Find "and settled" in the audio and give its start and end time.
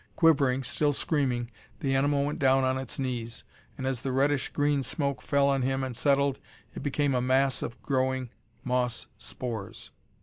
5.83-6.39